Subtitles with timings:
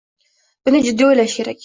[0.69, 1.59] Buni jiddiy o‘ylash kerak.